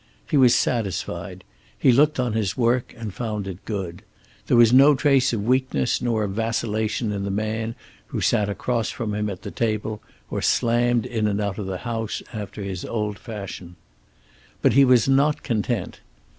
[0.27, 1.43] He was satisfied.
[1.77, 4.01] He looked on his work and found it good.
[4.47, 7.75] There was no trace of weakness nor of vacillation in the man
[8.07, 10.01] who sat across from him at the table,
[10.31, 13.75] or slammed in and out of the house after his old fashion.
[14.63, 15.99] But he was not content.